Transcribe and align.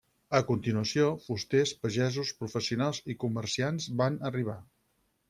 A 0.37 0.39
continuació 0.45 1.09
fusters, 1.25 1.73
pagesos, 1.83 2.31
professionals 2.39 3.03
i 3.15 3.19
comerciants 3.25 3.87
van 4.01 4.19
arribar. 4.31 4.57